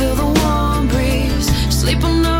[0.00, 2.39] feel the warm breeze, sleep on the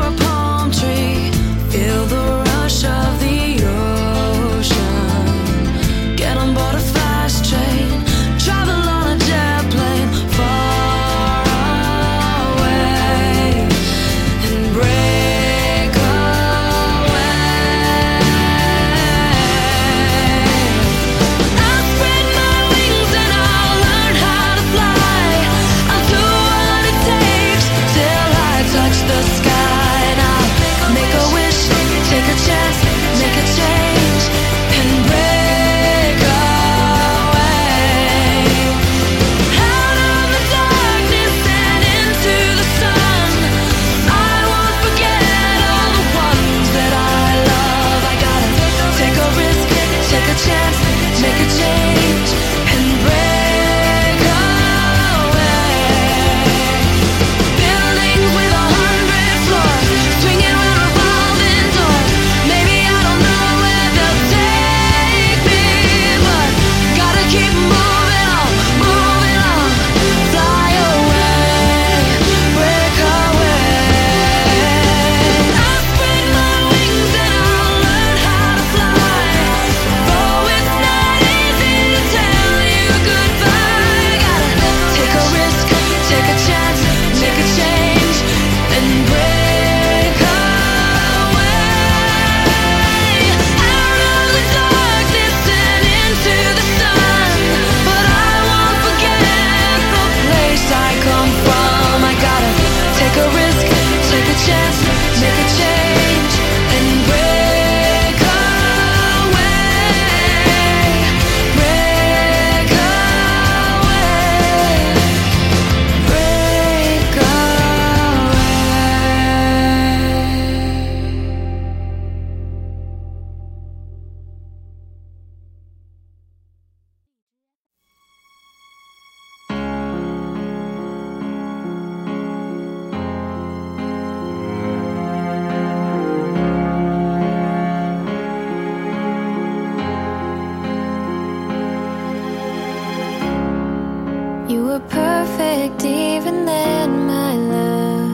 [144.50, 148.10] You were perfect even then, my love.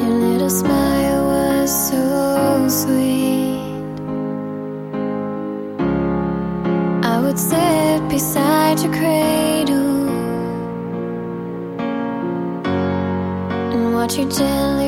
[0.00, 3.60] Your little smile was so sweet.
[7.04, 10.08] I would sit beside your cradle
[13.74, 14.85] and watch you gently.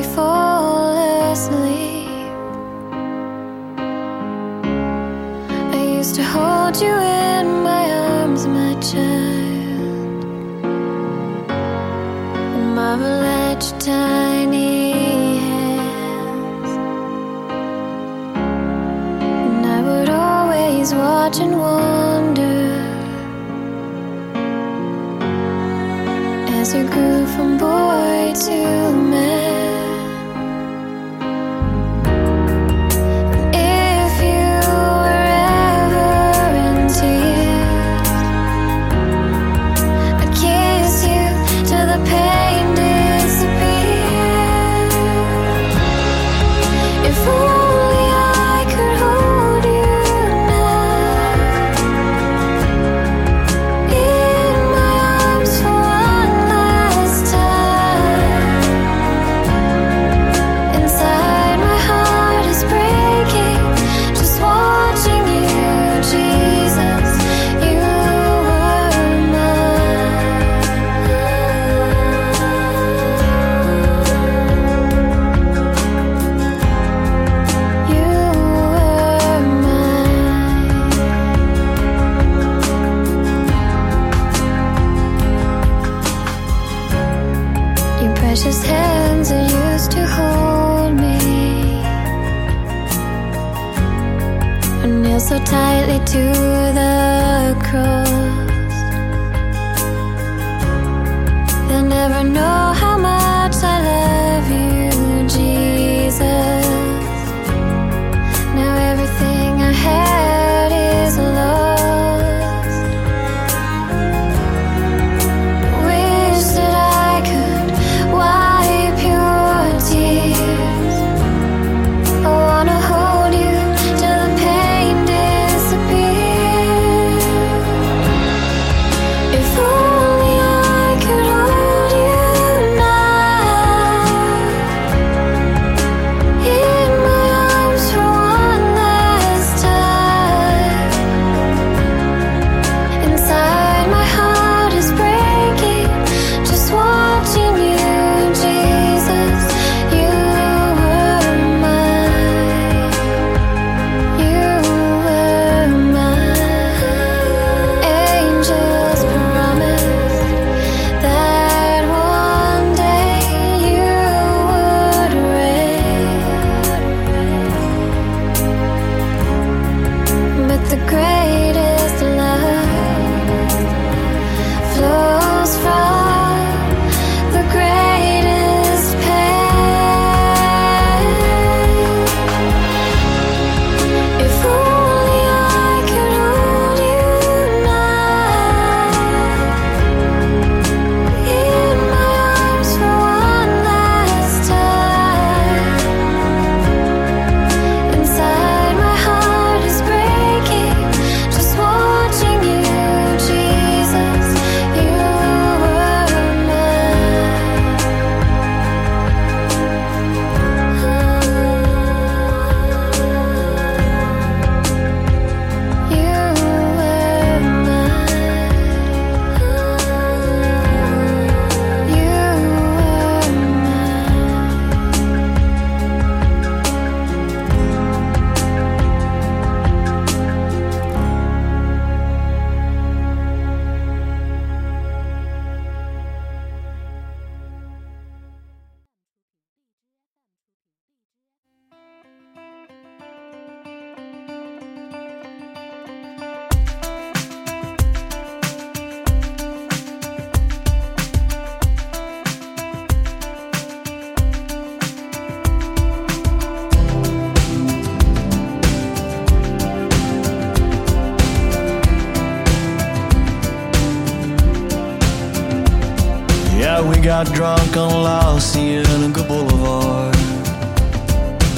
[266.81, 270.15] night we got drunk on La Cienega Boulevard.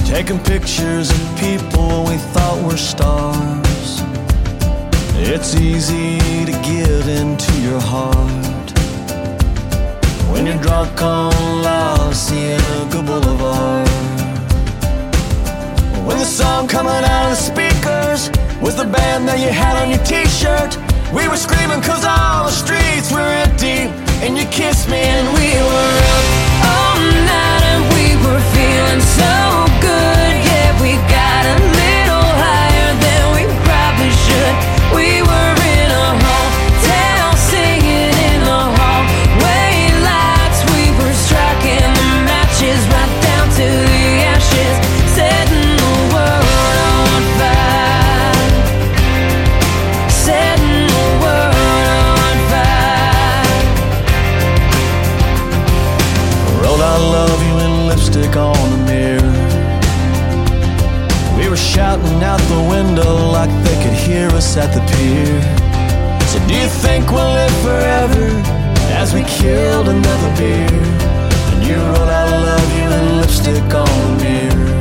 [0.05, 4.01] Taking pictures of people we thought were stars.
[5.15, 8.71] It's easy to give into your heart
[10.31, 13.87] when you're drunk on La Cienega Boulevard.
[16.05, 18.29] When the song coming out of the speakers
[18.61, 20.77] was the band that you had on your t shirt,
[21.13, 24.25] we were screaming cause all the streets were in empty.
[24.25, 26.27] And you kissed me and we were up
[26.65, 30.20] all night and we were feeling so good.
[64.51, 65.39] Us at the pier.
[66.31, 68.27] So do you think we'll live forever
[69.00, 70.81] as we killed another beer?
[71.51, 74.72] And you wrote I love you in lipstick on the mirror.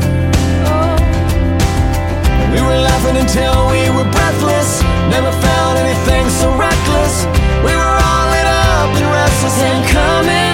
[2.52, 4.82] We were laughing until we were breathless.
[5.14, 7.14] Never found anything so reckless.
[7.66, 10.49] We were all lit up and restless and coming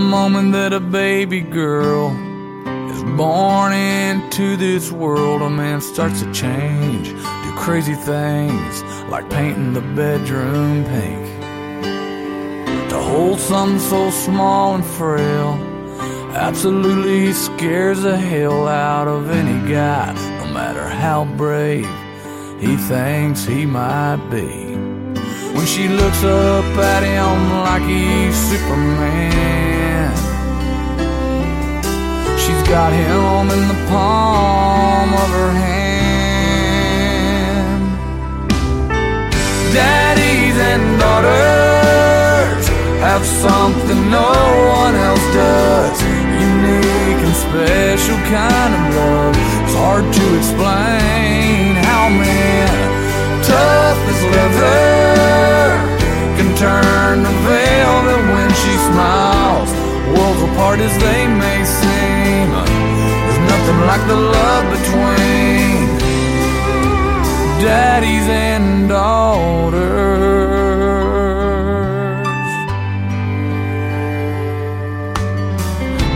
[0.00, 2.08] the moment that a baby girl
[2.90, 9.74] is born into this world, a man starts to change, do crazy things like painting
[9.74, 11.26] the bedroom pink.
[12.88, 15.52] To hold something so small and frail
[16.34, 21.86] absolutely scares the hell out of any guy, no matter how brave
[22.58, 24.70] he thinks he might be.
[25.54, 26.64] When she looks up
[26.94, 29.89] at him like he's Superman,
[32.50, 35.80] she's got him in the palm of her hand.
[39.74, 42.64] Daddies and daughters
[43.06, 44.32] have something no
[44.82, 46.02] one else does.
[46.50, 49.34] Unique and special kind of love.
[49.62, 52.74] It's hard to explain how man
[53.46, 54.80] tough as leather
[56.36, 59.70] can turn to velvet when she smiles.
[60.14, 61.89] Worlds apart as they may seem,
[63.70, 65.98] nothing like the love between
[67.62, 69.90] daddies and daughters.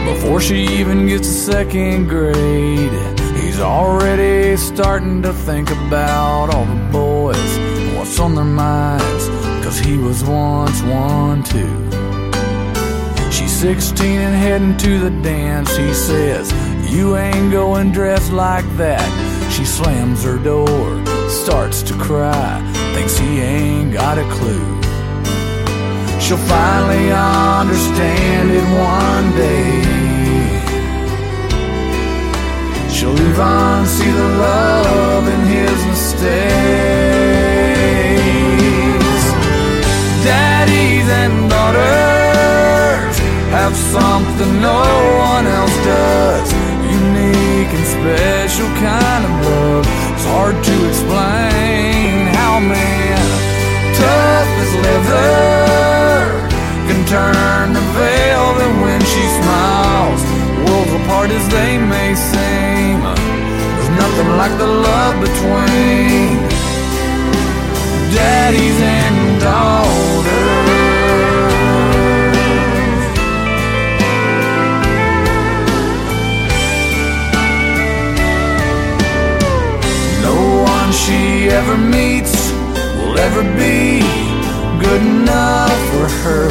[0.07, 2.93] Before she even gets to second grade,
[3.37, 7.59] he's already starting to think about all the boys
[7.97, 9.29] what's on their minds.
[9.65, 11.91] Cause he was once one too.
[13.31, 15.77] She's 16 and heading to the dance.
[15.77, 16.53] He says,
[16.89, 19.09] You ain't going dressed like that.
[19.51, 22.61] She slams her door, starts to cry,
[22.95, 24.83] thinks he ain't got a clue.
[26.21, 30.05] She'll finally understand it one day.
[32.89, 36.35] She'll even see the love in his mistakes.
[40.25, 43.19] Daddies and daughters
[43.51, 44.83] have something no
[45.19, 46.74] one else does.
[47.71, 49.85] And special kind of love.
[50.15, 53.25] It's hard to explain how a man,
[53.97, 56.49] tough as leather,
[56.89, 60.23] can turn to velvet when she smiles.
[60.65, 66.41] Worlds apart as they may seem, there's nothing like the love between
[68.15, 70.14] daddies and daughters.
[81.67, 82.53] Ever meets
[82.99, 84.01] will ever be
[84.85, 86.49] good enough for her.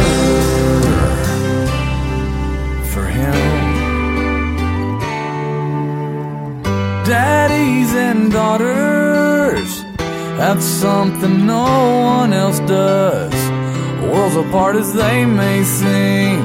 [2.91, 3.38] For him.
[7.05, 9.84] Daddies and daughters,
[10.39, 11.67] that's something no
[12.17, 13.36] one else does.
[14.01, 16.41] Worlds apart as they may seem,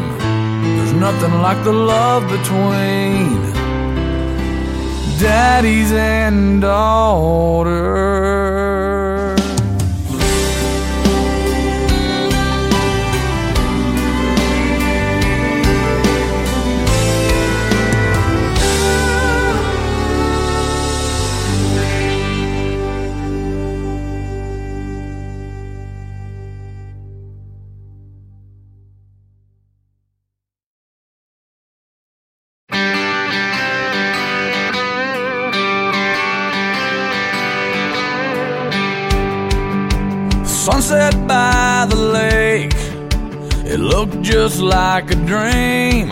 [0.76, 3.28] there's nothing like the love between
[5.18, 8.47] daddies and daughters.
[43.98, 46.08] Looked just like a dream.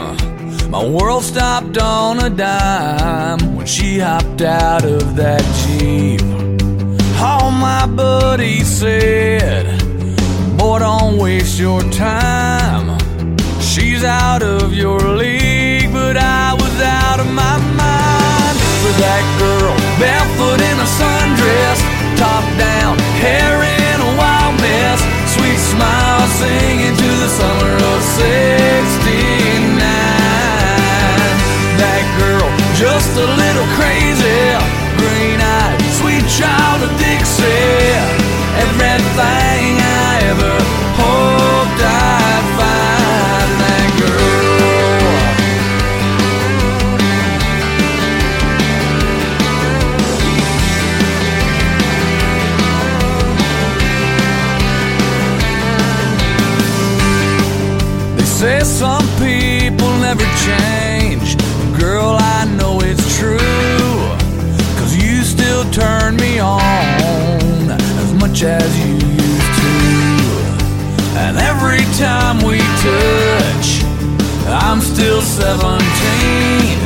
[0.75, 6.21] My world stopped on a dime when she hopped out of that Jeep.
[7.23, 9.67] All my buddies said,
[10.59, 12.99] Boy, don't waste your time.
[13.61, 19.75] She's out of your league, but I was out of my mind for that girl.
[20.03, 21.79] Barefoot in a sundress,
[22.19, 25.01] top down, hair in a wild mess,
[25.35, 26.76] sweet smile singing
[28.17, 29.79] '69.
[31.81, 33.46] That girl, just a little
[60.47, 61.37] change.
[61.79, 63.39] Girl, I know it's true.
[64.79, 67.71] Cause you still turn me on
[68.03, 69.75] as much as you used to.
[71.25, 73.69] And every time we touch,
[74.47, 76.86] I'm still 17.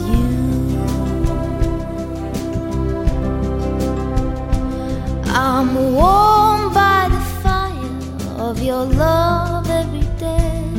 [5.43, 7.97] I'm warm by the fire
[8.37, 10.69] of your love every day.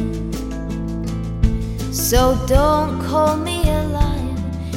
[1.90, 4.36] So don't call me a liar,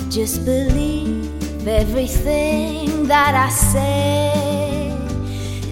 [0.09, 4.97] just believe everything that I say.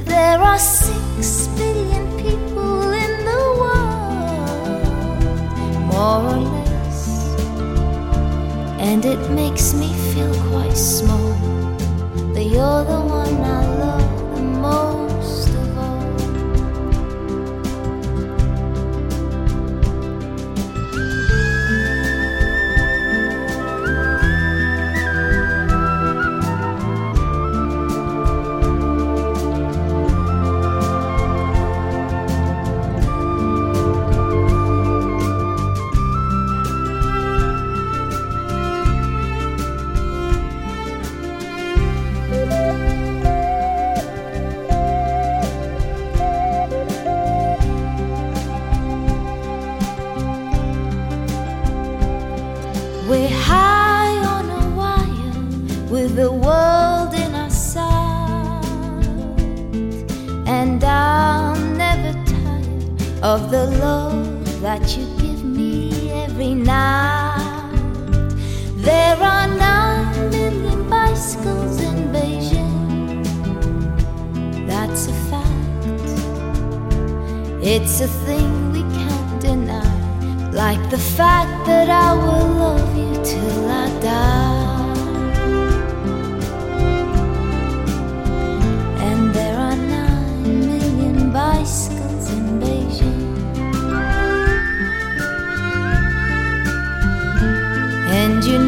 [0.06, 4.86] There are six billion people in the world,
[5.92, 7.00] more or less,
[8.78, 11.34] and it makes me feel quite small.
[12.32, 13.63] But you're the one I
[14.64, 15.03] 梦。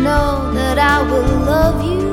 [0.05, 2.04] know that I will love you.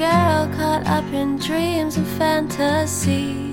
[0.00, 3.52] girl caught up in dreams and fantasies.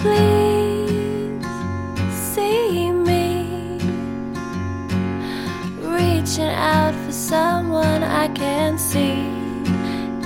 [0.00, 1.44] Please
[2.32, 3.78] see me
[5.82, 9.20] reaching out for someone I can see.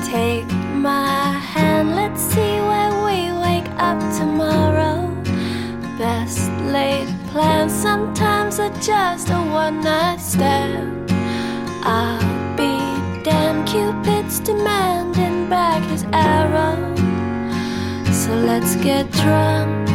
[0.08, 5.10] Take my hand, let's see where we wake up tomorrow.
[5.98, 11.10] Best laid plans sometimes are just a one night stand.
[11.82, 12.19] I
[13.70, 16.74] Cupid's demanding back his arrow.
[18.12, 19.88] So let's get drunk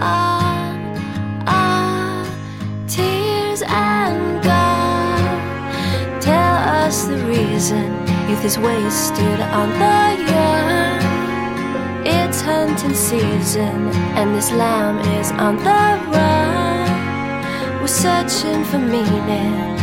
[0.00, 1.04] on
[2.88, 6.22] tears and God.
[6.22, 7.92] Tell us the reason
[8.30, 10.00] youth is wasted on the
[10.32, 11.02] young.
[12.06, 15.84] It's hunting season, and this lamb is on the
[16.16, 17.78] run.
[17.78, 19.76] We're searching for meaning,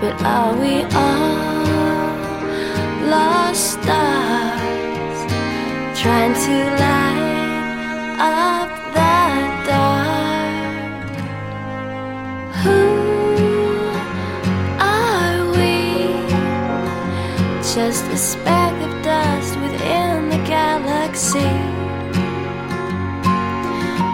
[0.00, 1.85] but are we all?
[3.06, 5.18] lost stars
[6.00, 11.10] trying to light up that dark.
[12.62, 12.80] Who
[14.80, 15.76] are we?
[17.74, 21.52] Just a speck of dust within the galaxy.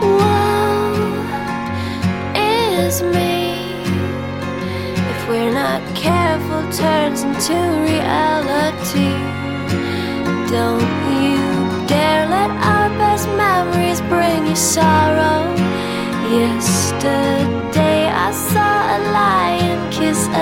[0.03, 0.93] Woe
[2.79, 3.42] is me
[5.33, 7.57] we're not careful turns into
[7.89, 9.13] reality.
[10.53, 10.93] Don't
[11.25, 11.41] you
[11.89, 15.41] dare let our best memories bring you sorrow.
[16.39, 20.21] Yesterday I saw a lion kiss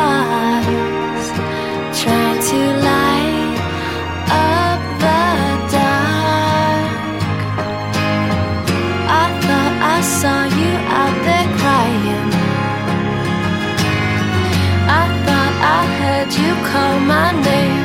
[17.21, 17.81] my name.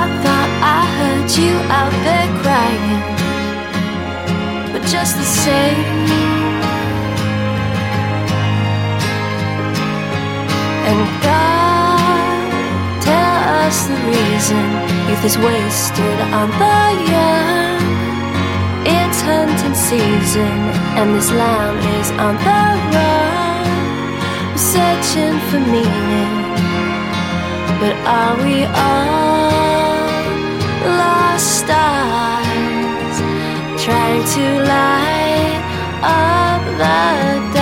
[0.00, 3.02] I thought I heard you out there crying,
[4.72, 5.84] but just the same.
[10.90, 12.50] And God,
[13.08, 14.64] tell us the reason
[15.08, 16.80] youth is wasted on the
[17.14, 17.82] young.
[18.96, 20.56] It's hunting season,
[20.98, 22.60] and this lamb is on the
[22.94, 23.23] run.
[24.56, 26.32] Searching for meaning.
[27.80, 30.04] But are we all
[31.00, 33.16] lost stars
[33.84, 35.62] trying to light
[36.02, 37.53] up the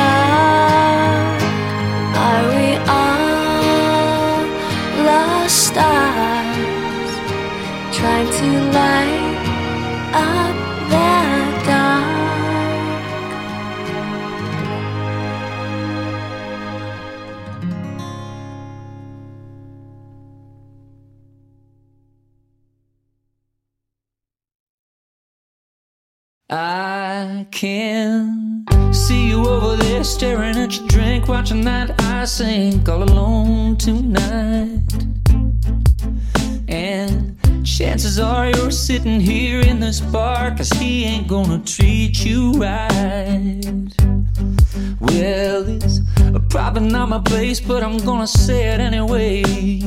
[27.62, 33.76] can see you over there staring at your drink, watching that I sink all alone
[33.76, 34.80] tonight.
[36.66, 42.50] And chances are you're sitting here in this bar, cause he ain't gonna treat you
[42.54, 43.62] right.
[44.98, 46.00] Well, it's
[46.48, 49.81] probably not my place, but I'm gonna say it anyway.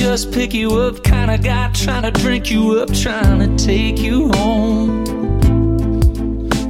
[0.00, 3.98] Just pick you up kind of guy trying to drink you up, trying to take
[3.98, 5.04] you home.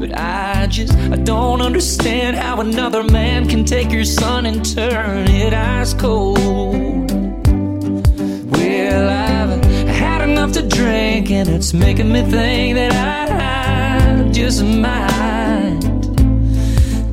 [0.00, 5.28] But I just I don't understand how another man can take your sun and turn
[5.28, 6.38] it ice cold.
[8.50, 15.78] Well, I've had enough to drink, and it's making me think that I just might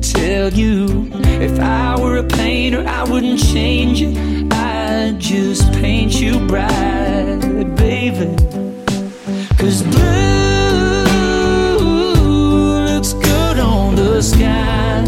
[0.02, 4.37] tell you if I were a painter, I wouldn't change you.
[5.18, 8.34] Just paint you bright, baby.
[9.58, 10.98] Cause blue
[12.86, 15.02] looks good on the sky.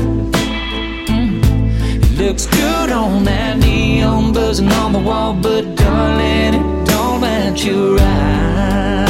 [1.08, 7.64] It looks good on that neon buzzing on the wall, but darling, it don't match
[7.64, 9.09] your eyes.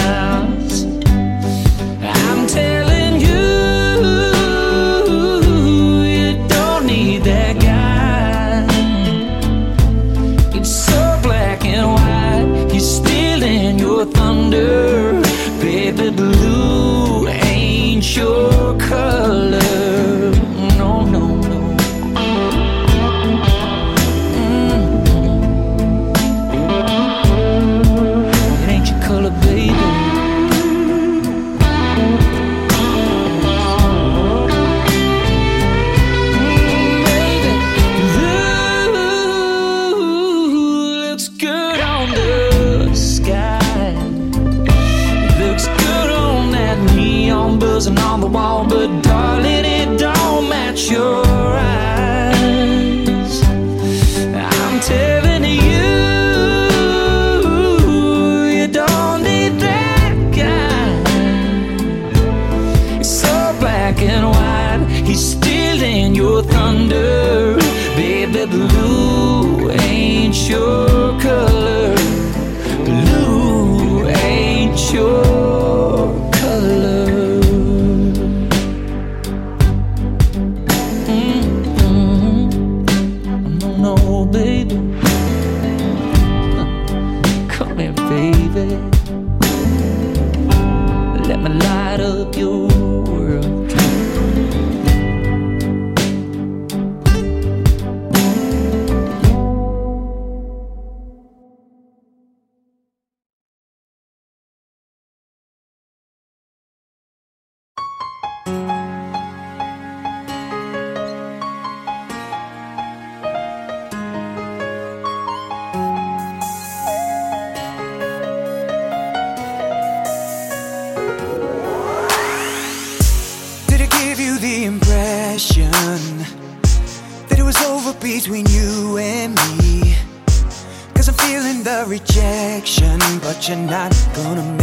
[133.48, 134.59] You're not gonna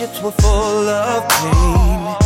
[0.00, 2.16] relationships were full of pain.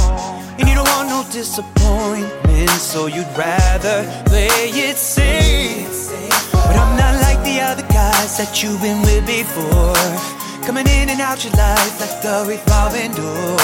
[0.59, 6.11] And you don't want no disappointment, so you'd rather play it safe.
[6.53, 9.95] But I'm not like the other guys that you've been with before.
[10.65, 13.59] Coming in and out your life like the revolving door.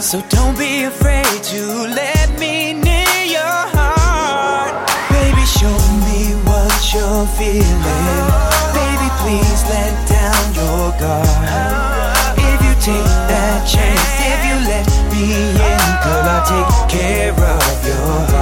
[0.00, 4.88] So don't be afraid to let me near your heart.
[5.10, 7.82] Baby, show me what you're feeling.
[8.74, 12.38] Baby, please let down your guard.
[12.38, 15.24] If you take that chance, if you let me
[15.54, 18.35] in, girl, I'll take care of your heart.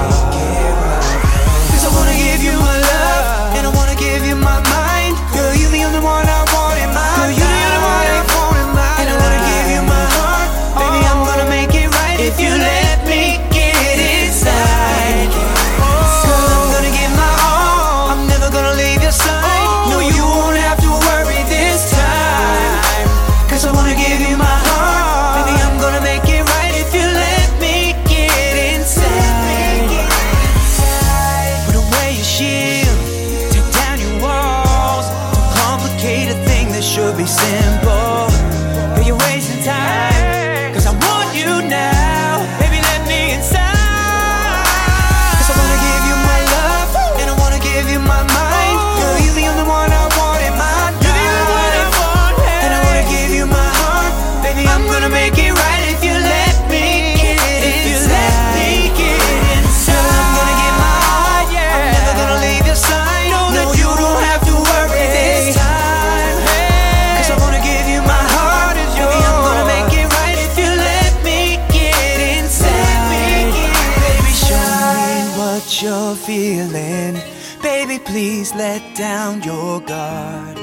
[78.75, 80.57] let down your guard.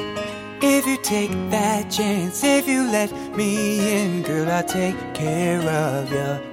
[0.60, 3.50] If you take that chance, if you let me
[3.96, 6.51] in, girl, I'll take care of you.